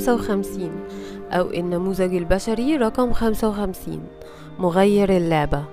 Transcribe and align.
55 0.00 0.70
أو 1.30 1.50
النموذج 1.50 2.14
البشري 2.14 2.76
رقم 2.76 3.12
55 3.12 4.02
مغير 4.58 5.16
اللعبة. 5.16 5.64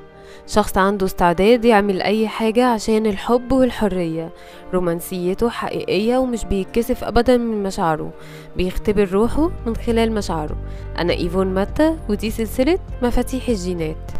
شخص 0.47 0.77
عنده 0.77 1.05
استعداد 1.05 1.65
يعمل 1.65 2.01
أي 2.01 2.27
حاجة 2.27 2.65
عشان 2.65 3.05
الحب 3.05 3.51
والحرية. 3.51 4.33
رومانسيته 4.73 5.49
حقيقية 5.49 6.17
ومش 6.17 6.45
بيتكسف 6.45 7.03
أبدا 7.03 7.37
من 7.37 7.63
مشاعره. 7.63 8.11
بيختبر 8.57 9.09
روحه 9.11 9.51
من 9.65 9.75
خلال 9.75 10.11
مشاعره. 10.11 10.57
أنا 10.97 11.13
إيفون 11.13 11.47
ماتا 11.47 11.97
ودي 12.09 12.31
سلسلة 12.31 12.79
مفاتيح 13.01 13.49
الجينات. 13.49 14.11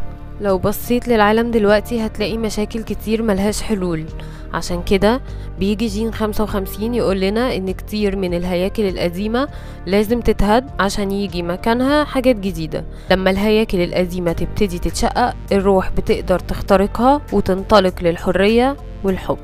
لو 0.41 0.57
بصيت 0.57 1.07
للعالم 1.07 1.51
دلوقتي 1.51 2.05
هتلاقي 2.05 2.37
مشاكل 2.37 2.83
كتير 2.83 3.23
ملهاش 3.23 3.61
حلول. 3.61 4.05
عشان 4.53 4.83
كده 4.83 5.21
بيجي 5.59 5.87
جين 5.87 6.13
55 6.13 6.93
يقول 6.93 7.19
لنا 7.19 7.55
إن 7.55 7.71
كتير 7.71 8.15
من 8.15 8.33
الهياكل 8.33 8.87
القديمة 8.87 9.47
لازم 9.85 10.21
تتهد 10.21 10.69
عشان 10.79 11.11
يجي 11.11 11.43
مكانها 11.43 12.03
حاجات 12.03 12.35
جديدة. 12.35 12.85
لما 13.11 13.29
الهياكل 13.29 13.77
القديمة 13.83 14.31
تبتدي 14.31 14.79
تتشقق 14.79 15.33
الروح 15.51 15.91
بتقدر 15.91 16.39
تخترقها 16.39 17.21
وتنطلق 17.33 17.93
للحرية 18.01 18.77
والحب. 19.03 19.37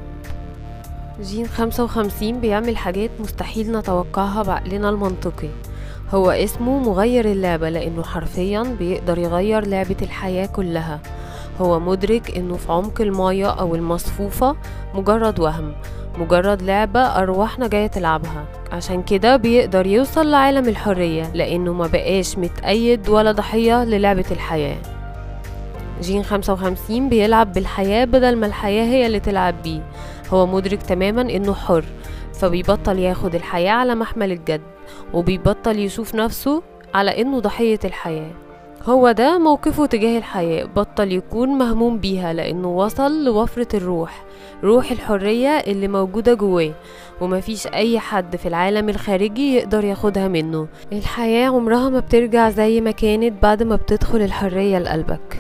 جين 1.22 1.48
55 1.48 2.40
بيعمل 2.40 2.78
حاجات 2.78 3.12
مستحيل 3.20 3.72
نتوقعها 3.78 4.44
بعقلنا 4.44 4.90
المنطقي. 4.90 5.50
هو 6.14 6.32
اسمه 6.32 6.80
مغير 6.80 7.26
اللعبة 7.32 7.70
لأنه 7.70 8.04
حرفيا 8.04 8.64
بيقدر 8.80 9.18
يغير 9.18 9.68
لعبة 9.68 9.96
الحياة 10.02 10.46
كلها. 10.46 11.00
هو 11.62 11.80
مدرك 11.80 12.38
إنه 12.38 12.56
في 12.56 12.72
عمق 12.72 13.02
الماية 13.02 13.50
أو 13.50 13.76
المصفوفة 13.76 14.56
مجرد 14.94 15.40
وهم 15.40 15.74
مجرد 16.18 16.62
لعبة 16.62 17.00
أرواحنا 17.00 17.68
جاية 17.68 17.88
تلعبها. 17.88 18.46
عشان 18.72 19.04
كده 19.04 19.36
بيقدر 19.36 19.88
يوصل 19.88 20.32
لعالم 20.32 20.68
الحرية 20.70 21.32
لأنه 21.34 21.74
ما 21.74 21.88
بقاش 21.88 22.38
متأيد 22.38 23.10
ولا 23.10 23.32
ضحية 23.32 23.84
للعبة 23.84 24.26
الحياة. 24.32 24.78
جين 26.02 26.24
55 26.24 27.10
بيلعب 27.10 27.54
بالحياة 27.54 28.06
بدل 28.06 28.36
ما 28.36 28.46
الحياة 28.48 28.84
هي 28.84 29.06
اللي 29.06 29.20
تلعب 29.20 29.56
بيه. 29.64 29.82
هو 30.34 30.46
مدرك 30.46 30.82
تماما 30.82 31.22
إنه 31.22 31.54
حر 31.54 31.84
فبيبطل 32.40 33.00
ياخد 33.00 33.36
الحياة 33.36 33.72
على 33.72 33.96
محمل 33.96 34.32
الجد 34.32 34.62
وبيبطل 35.14 35.80
يشوف 35.80 36.16
نفسه 36.16 36.62
على 36.94 37.22
إنه 37.22 37.40
ضحية 37.40 37.80
الحياة. 37.86 38.32
هو 38.84 39.12
ده 39.12 39.38
موقفه 39.38 39.86
تجاه 39.86 40.18
الحياة 40.18 40.66
بطل 40.66 41.12
يكون 41.12 41.50
مهموم 41.50 42.00
بيها 42.00 42.34
لأنه 42.34 42.68
وصل 42.68 43.26
لوفرة 43.26 43.68
الروح 43.74 44.24
روح 44.64 44.92
الحرية 44.92 45.50
اللي 45.50 45.88
موجودة 45.88 46.34
جواه 46.34 46.72
ومفيش 47.22 47.68
أي 47.68 48.00
حد 48.00 48.36
في 48.36 48.48
العالم 48.48 48.90
الخارجي 48.90 49.56
يقدر 49.56 49.84
ياخدها 49.84 50.28
منه. 50.28 50.68
الحياة 50.92 51.48
عمرها 51.50 51.90
ما 51.90 52.00
بترجع 52.00 52.50
زي 52.50 52.82
ما 52.82 52.92
كانت 52.92 53.44
بعد 53.44 53.64
ما 53.64 53.76
بتدخل 53.76 54.22
الحرية 54.22 54.80
لقلبك. 54.80 55.38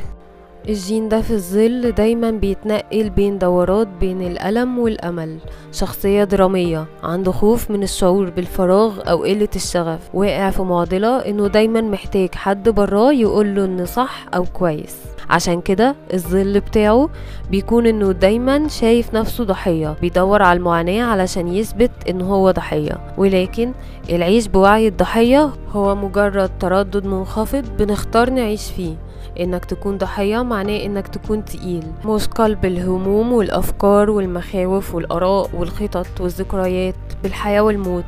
الجين 0.69 1.09
ده 1.09 1.21
في 1.21 1.31
الظل 1.31 1.91
دايما 1.91 2.31
بيتنقل 2.31 3.09
بين 3.09 3.37
دورات 3.37 3.87
بين 3.87 4.21
الألم 4.21 4.79
والأمل. 4.79 5.37
شخصية 5.71 6.23
درامية 6.23 6.85
عنده 7.03 7.31
خوف 7.31 7.71
من 7.71 7.83
الشعور 7.83 8.29
بالفراغ 8.29 9.09
أو 9.09 9.23
قلة 9.23 9.49
الشغف. 9.55 9.99
واقع 10.13 10.49
في 10.49 10.61
معضلة 10.61 11.17
إنه 11.17 11.47
دايما 11.47 11.81
محتاج 11.81 12.35
حد 12.35 12.69
براه 12.69 13.13
يقوله 13.13 13.65
إنه 13.65 13.85
صح 13.85 14.25
أو 14.35 14.45
كويس. 14.53 14.95
عشان 15.29 15.61
كده 15.61 15.95
الظل 16.13 16.59
بتاعه 16.59 17.09
بيكون 17.51 17.87
إنه 17.87 18.11
دايما 18.11 18.67
شايف 18.67 19.13
نفسه 19.13 19.43
ضحية. 19.43 19.95
بيدور 20.01 20.41
على 20.41 20.57
المعاناة 20.57 21.03
علشان 21.03 21.47
يثبت 21.47 21.91
إنه 22.09 22.25
هو 22.33 22.51
ضحية. 22.51 22.97
ولكن 23.17 23.71
العيش 24.09 24.47
بوعي 24.47 24.87
الضحية 24.87 25.49
هو 25.71 25.95
مجرد 25.95 26.51
تردد 26.59 27.05
منخفض 27.05 27.65
بنختار 27.79 28.29
نعيش 28.29 28.71
فيه. 28.71 29.04
إنك 29.39 29.65
تكون 29.65 29.97
ضحية 29.97 30.43
معناه 30.43 30.85
إنك 30.85 31.07
تكون 31.07 31.45
تقيل. 31.45 31.83
مثقل 32.05 32.55
بالهموم 32.55 33.33
والأفكار 33.33 34.09
والمخاوف 34.09 34.95
والآراء 34.95 35.49
والخطط 35.53 36.21
والذكريات 36.21 36.95
بالحياة 37.23 37.61
والموت. 37.61 38.05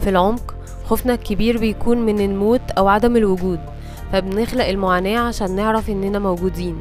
في 0.00 0.10
العمق 0.10 0.54
خوفنا 0.84 1.14
الكبير 1.14 1.58
بيكون 1.58 1.98
من 1.98 2.20
الموت 2.20 2.70
أو 2.78 2.88
عدم 2.88 3.16
الوجود 3.16 3.60
فبنخلق 4.12 4.66
المعاناة 4.66 5.18
عشان 5.18 5.56
نعرف 5.56 5.90
إننا 5.90 6.18
موجودين. 6.18 6.76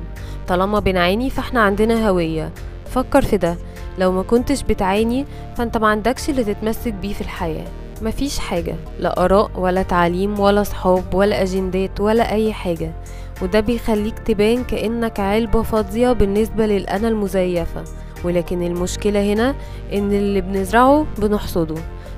طالما 0.47 0.79
بنعاني 0.79 1.29
فإحنا 1.29 1.61
عندنا 1.61 2.09
هوية. 2.09 2.51
فكر 2.85 3.21
في 3.21 3.37
ده. 3.37 3.57
لو 3.99 4.11
ما 4.11 4.23
كنتش 4.23 4.63
بتعاني 4.63 5.25
فأنت 5.55 5.77
ما 5.77 5.87
عندكش 5.87 6.29
اللي 6.29 6.43
تتمسك 6.43 6.93
بيه 6.93 7.13
في 7.13 7.21
الحياة. 7.21 7.65
مفيش 8.01 8.39
حاجة. 8.39 8.75
لا 8.99 9.25
آراء 9.25 9.51
ولا 9.55 9.81
تعليم 9.81 10.39
ولا 10.39 10.63
صحاب 10.63 11.13
ولا 11.13 11.41
أجندات 11.41 11.99
ولا 11.99 12.31
أي 12.31 12.53
حاجة. 12.53 12.91
وده 13.41 13.59
بيخليك 13.59 14.19
تبان 14.19 14.63
كأنك 14.63 15.19
علبة 15.19 15.61
فاضية 15.61 16.11
بالنسبة 16.11 16.65
للأنا 16.65 17.07
المزيفة. 17.07 17.83
ولكن 18.23 18.61
المشكلة 18.63 19.33
هنا 19.33 19.55
إن 19.93 20.11
اللي 20.11 20.41
بنزرعه 20.41 21.05
بنحصده. 21.17 21.75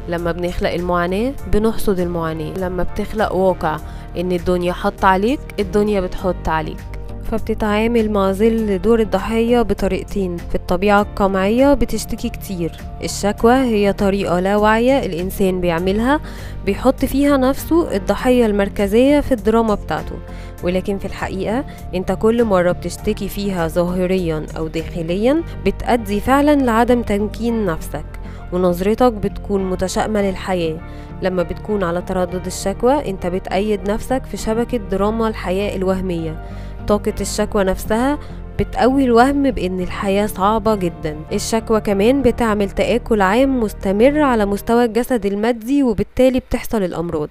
لما 0.08 0.32
بنخلق 0.32 0.70
المعاناة 0.72 1.34
بنحصد 1.54 2.00
المعاناة. 2.00 2.54
لما 2.54 2.84
بتخلق 2.84 3.36
واقع 3.36 3.78
إن 4.18 4.32
الدنيا 4.32 4.74
حط 4.74 5.06
عليك 5.06 5.40
الدنيا 5.60 6.02
بتحط 6.02 6.48
عليك. 6.48 6.99
فبتتعامل 7.32 8.12
مع 8.12 8.32
ظل 8.32 8.82
دور 8.82 9.00
الضحية 9.00 9.62
بطريقتين 9.62 10.38
في 10.38 10.56
الطبيعة 10.56 11.02
القمعية 11.02 11.74
بتشتكي 11.74 12.30
كتير. 12.30 12.72
الشكوى 13.04 13.54
هي 13.54 13.94
طريقة 13.94 14.40
لا 14.40 14.56
واعية 14.56 15.06
الإنسان 15.06 15.62
بيعملها 15.62 16.20
بيحط 16.66 17.06
فيها 17.06 17.38
نفسه 17.38 17.96
الضحية 17.96 18.46
المركزية 18.46 19.20
في 19.20 19.32
الدراما 19.32 19.76
بتاعته. 19.76 20.16
ولكن 20.64 20.98
في 20.98 21.06
الحقيقة 21.06 21.66
انت 21.96 22.12
كل 22.12 22.44
مرة 22.44 22.72
بتشتكي 22.72 23.28
فيها 23.28 23.68
ظاهريا 23.68 24.46
أو 24.58 24.68
داخليا 24.68 25.44
بتأدي 25.66 26.20
فعلا 26.20 26.56
لعدم 26.56 27.02
تمكين 27.02 27.66
نفسك. 27.66 28.06
ونظرتك 28.54 29.14
بتكون 29.14 29.70
متشائمة 29.70 30.22
للحياة. 30.22 30.78
لما 31.22 31.44
بتكون 31.44 31.84
على 31.84 32.02
تردد 32.02 32.46
الشكوى 32.46 33.10
انت 33.10 33.28
بتأيد 33.28 33.92
نفسك 33.92 34.26
في 34.26 34.38
شبكة 34.38 34.78
دراما 34.78 35.28
الحياة 35.28 35.76
الوهمية. 35.76 36.44
طاقة 36.90 37.14
الشكوى 37.22 37.64
نفسها 37.64 38.20
بتقوي 38.60 39.04
الوهم 39.04 39.52
بأن 39.52 39.80
الحياة 39.80 40.26
صعبة 40.26 40.76
جدا. 40.76 41.18
الشكوى 41.32 41.82
كمان 41.82 42.22
بتعمل 42.22 42.70
تآكل 42.70 43.22
عام 43.22 43.60
مستمر 43.60 44.22
على 44.22 44.46
مستوى 44.46 44.86
الجسد 44.86 45.26
المادي 45.26 45.84
وبالتالي 45.84 46.40
بتحصل 46.40 46.84
الأمراض. 46.84 47.30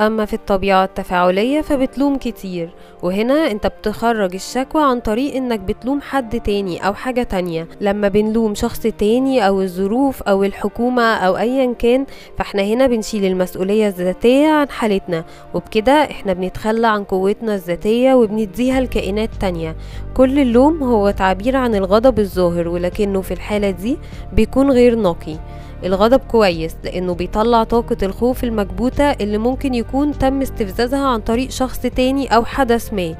أما 0.00 0.24
في 0.24 0.34
الطبيعة 0.34 0.84
التفاعلية 0.84 1.60
فبتلوم 1.60 2.16
كتير 2.16 2.70
وهنا 3.02 3.50
أنت 3.50 3.66
بتخرج 3.66 4.34
الشكوى 4.34 4.82
عن 4.82 5.00
طريق 5.00 5.34
إنك 5.34 5.60
بتلوم 5.60 6.00
حد 6.00 6.40
تاني 6.40 6.86
أو 6.86 6.94
حاجة 6.94 7.22
تانية. 7.22 7.68
لما 7.80 8.08
بنلوم 8.08 8.54
شخص 8.54 8.80
تاني 8.80 9.46
أو 9.46 9.60
الظروف 9.62 10.22
أو 10.22 10.44
الحكومة 10.44 11.02
أو 11.14 11.36
ايا 11.36 11.72
كان 11.72 12.06
فإحنا 12.38 12.62
هنا 12.62 12.86
بنشيل 12.86 13.24
المسؤولية 13.24 13.88
الذاتية 13.88 14.48
عن 14.48 14.68
حالتنا 14.68 15.24
وبكده 15.54 15.92
إحنا 15.92 16.32
بنتخلى 16.32 16.86
عن 16.86 17.04
قوتنا 17.04 17.54
الذاتية 17.54 18.14
وبنديها 18.14 18.80
لكائنات 18.80 19.30
تانية. 19.40 19.76
كل 20.16 20.38
اللوم 20.38 20.82
هو 20.82 21.10
تعبير 21.10 21.56
عن 21.56 21.74
الغضب 21.74 22.18
الظاهر 22.18 22.68
ولكنه 22.68 23.20
في 23.20 23.34
الحالة 23.34 23.70
دي 23.70 23.98
بيكون 24.32 24.70
غير 24.70 24.98
نقي. 24.98 25.36
الغضب 25.84 26.20
كويس 26.20 26.76
لأنه 26.84 27.14
بيطلع 27.14 27.64
طاقة 27.64 27.96
الخوف 28.02 28.44
المكبوتة 28.44 29.04
اللي 29.10 29.38
ممكن 29.38 29.74
يكون 29.74 30.18
تم 30.18 30.42
استفزازها 30.42 31.06
عن 31.06 31.20
طريق 31.20 31.50
شخص 31.50 31.78
تاني 31.78 32.26
أو 32.26 32.44
حدث 32.44 32.92
ما. 32.92 33.14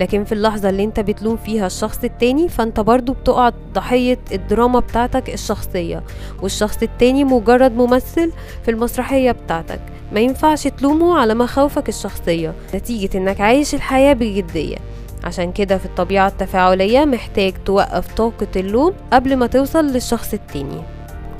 لكن 0.00 0.24
في 0.24 0.32
اللحظة 0.32 0.68
اللي 0.68 0.84
انت 0.84 1.00
بتلوم 1.00 1.36
فيها 1.36 1.66
الشخص 1.66 2.04
التاني 2.04 2.48
فانت 2.48 2.80
برضو 2.80 3.12
بتقع 3.12 3.52
ضحية 3.74 4.18
الدراما 4.32 4.80
بتاعتك 4.80 5.34
الشخصية. 5.34 6.02
والشخص 6.42 6.82
التاني 6.82 7.24
مجرد 7.24 7.72
ممثل 7.76 8.32
في 8.64 8.70
المسرحية 8.70 9.32
بتاعتك. 9.32 9.80
ما 10.12 10.20
ينفعش 10.20 10.66
تلومه 10.66 11.18
على 11.18 11.34
مخاوفك 11.34 11.88
الشخصية. 11.88 12.54
نتيجة 12.74 13.18
إنك 13.18 13.40
عايش 13.40 13.74
الحياة 13.74 14.12
بجدية 14.12 14.76
عشان 15.24 15.52
كده 15.52 15.78
في 15.78 15.86
الطبيعة 15.86 16.28
التفاعلية 16.28 17.04
محتاج 17.04 17.52
توقف 17.64 18.14
طاقة 18.14 18.46
اللوم 18.56 18.92
قبل 19.12 19.36
ما 19.36 19.46
توصل 19.46 19.84
للشخص 19.84 20.34
التاني. 20.34 20.82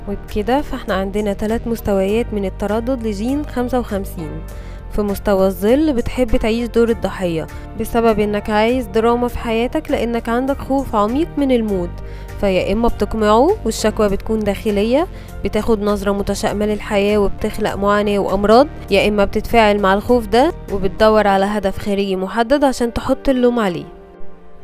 وبكده 0.08 0.60
فاحنا 0.60 0.94
عندنا 0.94 1.32
ثلاث 1.32 1.66
مستويات 1.66 2.26
من 2.32 2.44
التردد 2.44 3.06
لجين 3.06 3.46
55 3.46 4.28
في 4.92 5.02
مستوى 5.02 5.46
الظل 5.46 5.92
بتحب 5.92 6.36
تعيش 6.36 6.68
دور 6.68 6.88
الضحية 6.88 7.46
بسبب 7.80 8.20
إنك 8.20 8.50
عايز 8.50 8.86
دراما 8.86 9.28
في 9.28 9.38
حياتك 9.38 9.90
لإنك 9.90 10.28
عندك 10.28 10.58
خوف 10.58 10.94
عميق 10.96 11.28
من 11.36 11.50
الموت 11.52 11.90
فيا 12.40 12.72
إما 12.72 12.88
بتقمعه 12.88 13.50
والشكوى 13.64 14.08
بتكون 14.08 14.38
داخلية 14.38 15.06
بتاخد 15.44 15.82
نظرة 15.82 16.12
متشائمة 16.12 16.66
للحياة 16.66 17.18
وبتخلق 17.18 17.74
معاناة 17.74 18.18
وأمراض 18.18 18.66
يا 18.90 19.08
إما 19.08 19.24
بتتفاعل 19.24 19.80
مع 19.80 19.94
الخوف 19.94 20.26
ده 20.26 20.52
وبتدور 20.72 21.26
على 21.26 21.44
هدف 21.44 21.78
خارجي 21.78 22.16
محدد 22.16 22.64
عشان 22.64 22.92
تحط 22.92 23.28
اللوم 23.28 23.58
عليه. 23.58 23.84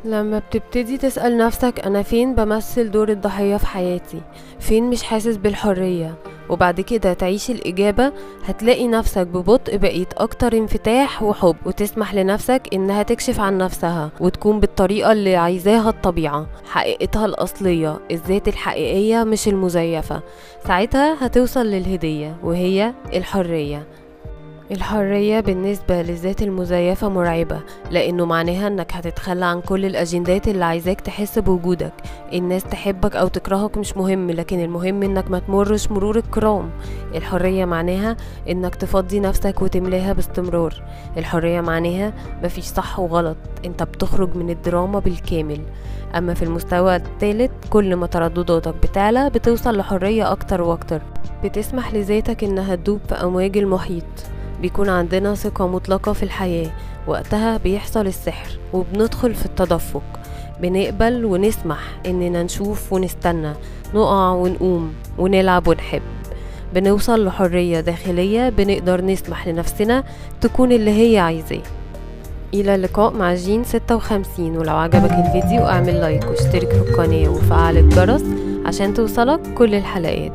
لما 0.05 0.39
بتبتدي 0.39 0.99
تسأل 0.99 1.37
نفسك 1.37 1.81
أنا 1.87 2.03
فين 2.03 2.35
بمثل 2.35 2.91
دور 2.91 3.09
الضحية 3.09 3.57
في 3.57 3.67
حياتي؟ 3.67 4.21
فين 4.61 4.91
مش 4.91 5.03
حاسس 5.03 5.37
بالحرية؟ 5.37 6.15
وبعد 6.49 6.81
كده 6.81 7.13
تعيش 7.13 7.51
الإجابة 7.51 8.13
هتلاقي 8.45 8.89
نفسك 8.89 9.27
ببطء 9.27 9.77
بقيت 9.77 10.13
أكتر 10.13 10.53
انفتاح 10.53 11.23
وحب 11.23 11.57
وتسمح 11.67 12.15
لنفسك 12.15 12.63
إنها 12.73 13.03
تكشف 13.03 13.41
عن 13.41 13.59
نفسها 13.59 14.11
وتكون 14.21 14.61
بالطريقة 14.61 15.13
اللي 15.13 15.37
عايزاها 15.37 15.91
الطبيعة. 15.91 16.47
حقيقتها 16.71 17.27
الأصلية 17.27 17.99
الذات 18.11 18.49
الحقيقية 18.49 19.25
مش 19.25 19.49
المزيفة. 19.49 20.23
ساعتها 20.67 21.27
هتوصل 21.27 21.67
للهدية 21.67 22.37
وهي 22.43 22.93
الحرية. 23.15 23.87
الحرية 24.71 25.41
بالنسبة 25.41 26.03
للذات 26.03 26.43
المزيفة 26.43 27.09
مرعبة 27.09 27.61
لأنه 27.91 28.25
معناها 28.25 28.67
إنك 28.67 28.93
هتتخلى 28.93 29.45
عن 29.45 29.61
كل 29.61 29.85
الأجندات 29.85 30.49
اللي 30.49 30.65
عايزاك 30.65 31.01
تحس 31.01 31.39
بوجودك. 31.39 31.93
الناس 32.33 32.65
تحبك 32.65 33.17
أو 33.17 33.29
تكرهك 33.29 33.79
مش 33.79 33.97
مهم 33.97 34.31
لكن 34.31 34.61
المهم 34.65 35.03
إنك 35.03 35.31
ما 35.31 35.39
تمرش 35.39 35.91
مرور 35.91 36.19
الكرام. 36.19 36.71
الحرية 37.15 37.65
معناها 37.65 38.17
إنك 38.49 38.75
تفضي 38.75 39.21
نفسك 39.21 39.63
وتملاها 39.63 40.13
باستمرار. 40.13 40.83
الحرية 41.17 41.61
معناها 41.61 42.13
مفيش 42.45 42.65
صح 42.65 43.01
وغلط 43.01 43.37
أنت 43.65 43.83
بتخرج 43.83 44.37
من 44.37 44.51
الدراما 44.51 44.99
بالكامل. 44.99 45.61
أما 46.17 46.35
في 46.35 46.43
المستوى 46.43 46.97
الثالث 46.97 47.51
كل 47.71 47.97
ما 47.97 48.07
تردداتك 48.07 48.75
بتعلى 48.75 49.31
بتوصل 49.31 49.77
لحرية 49.77 50.33
أكتر 50.33 50.63
وأكتر. 50.63 51.03
بتسمح 51.45 51.95
لذاتك 51.95 52.45
إنها 52.45 52.75
تدوب 52.75 53.01
في 53.09 53.15
أمواج 53.15 53.59
المحيط. 53.59 54.05
بيكون 54.63 54.89
عندنا 54.89 55.35
ثقة 55.35 55.67
مطلقة 55.69 56.13
في 56.13 56.23
الحياة 56.23 56.71
وقتها 57.07 57.57
بيحصل 57.57 58.07
السحر 58.07 58.59
وبندخل 58.73 59.35
في 59.35 59.47
التدفق. 59.47 60.03
بنقبل 60.61 61.25
ونسمح 61.25 61.79
إننا 62.07 62.43
نشوف 62.43 62.93
ونستنى 62.93 63.53
نقع 63.95 64.31
ونقوم 64.33 64.93
ونلعب 65.19 65.69
ونحب. 65.69 66.03
بنوصل 66.75 67.25
لحرية 67.27 67.81
داخلية 67.81 68.49
بنقدر 68.49 69.05
نسمح 69.05 69.49
لنفسنا 69.49 70.05
تكون 70.41 70.73
اللي 70.73 70.91
هي 70.91 71.19
عايزاه. 71.19 71.63
إلى 72.55 72.75
اللقاء 72.75 73.13
مع 73.13 73.35
جين 73.35 73.65
56 73.65 74.57
ولو 74.57 74.77
عجبك 74.77 75.11
الفيديو 75.13 75.67
أعمل 75.67 75.95
لايك 76.01 76.25
واشترك 76.27 76.69
في 76.71 76.91
القناة 76.91 77.29
وفعل 77.29 77.77
الجرس 77.77 78.25
عشان 78.67 78.95
توصلك 78.95 79.41
كل 79.55 79.75
الحلقات. 79.75 80.33